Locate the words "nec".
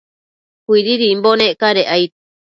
1.39-1.53